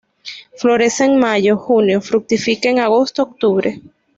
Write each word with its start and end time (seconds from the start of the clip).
Florece 0.57 1.05
en 1.05 1.19
Mayo-junio, 1.19 2.01
fructifica 2.01 2.67
en 2.69 2.79
Agosto-octubre. 2.79 3.81